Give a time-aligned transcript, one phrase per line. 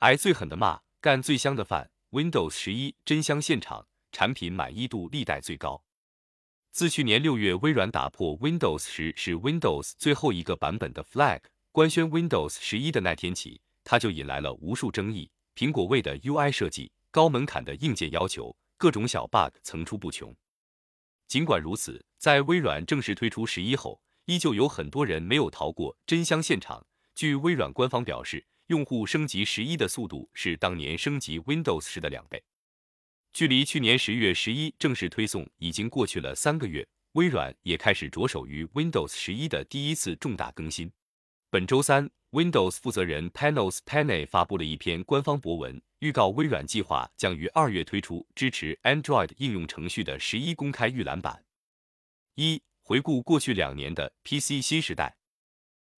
[0.00, 1.90] 挨最狠的骂，干最香的饭。
[2.12, 5.84] Windows 十一真香现场，产品满意度历代最高。
[6.70, 11.40] 自去年六月微软打破 Windows 十是 Windows 最后一个版本的 flag，
[11.70, 15.30] 官宣 Windows 十一的那天起，它就引来了无数争议。
[15.54, 20.34] 苹果为的 UI 设计、高门槛的硬件要求、各种小 bug 层出不穷。
[21.28, 26.86] 尽管如此，在微软正式推出十一后，依旧有很多人没有逃过真香现场。
[27.14, 32.40] 据微软官方表示，用户升级十一的速度是当年升级 Windows 十的两倍。
[33.32, 40.92] 距离去年十月十一正式推送已经过去了三个月，微软也开始着手于 Windows 十一的第一次重大更新。
[41.50, 51.44] 本周三，Windows 负责人 Panos Panay 发布了一篇官方博文，预告微软计划将于二月推出支持 Android 应用程序的十一公开预览版。
[52.36, 55.16] 一、回顾过去两年的 PC 新时代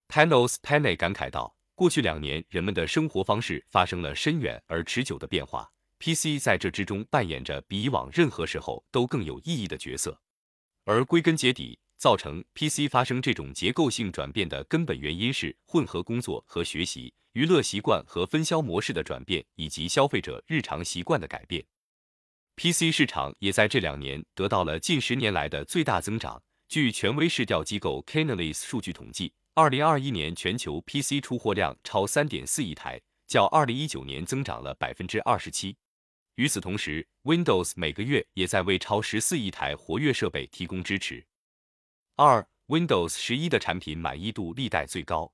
[0.09, 5.68] ，Panos Panay 感慨道：“过去两年，人们的生活方式发生了深远而持久的变化。”
[5.98, 10.16] PC 在这之中扮演着比以往任何时候都更有意义的角色，
[10.84, 21.64] 而归根结底，造成 PC 发生这种结构性转变的根本原因是混合工作和学习、娱乐习惯和分销模式的转变，以及消费者日常习惯的改变。
[22.55, 26.41] PC 市场也在这两年得到了近十年来的最大增长。
[26.69, 35.77] 据权威市调机构 Canalys 数据统计，二零二一年全球 PC 出货量超三点四亿台，较二零一九年增长了百分之二十七。
[36.36, 41.27] 与此同时，Windows 每个月也在为超十四亿台活跃设备提供支持。
[42.17, 45.30] 二，Windows 十一的产品满意度历代最高。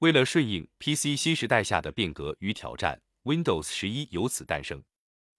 [0.00, 4.82] 为了顺应 PC 新时代下的变革与挑战，Windows 十一由此诞生。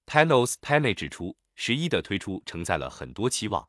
[0.06, 3.68] Panos Panay 指出，十一的推出承载了很多期望。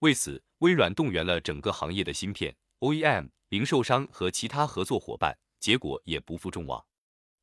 [0.00, 6.84] 为此，微软动员了整个行业的芯片 OEM、零售商和其他合作伙伴，结果也不负众望。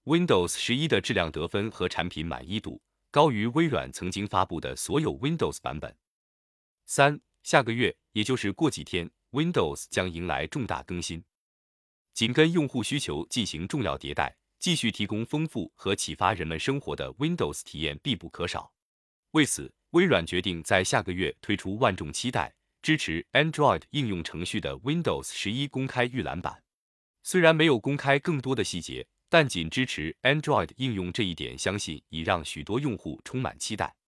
[0.03, 2.81] Windows 十一的质量得分和产品满意度。
[3.09, 5.95] 高于微软曾经发布的所有 Windows 版本。
[6.85, 11.23] 三，下个月，也就是过几天，Windows 将迎来重大更新，
[12.13, 18.73] 紧跟用户需求进行重要迭代，继续提供丰富和启发人们生活的 Windows 体验必不可少。
[19.31, 26.63] 为此，微软决定在下个月推出万众期待、支持 Android 应用程序的 Windows 十一公开预览版。
[27.23, 29.07] 虽然没有公开更多的细节。
[29.31, 33.98] 但仅支持 Android 应用这一点，相信已让许多用户充满期待。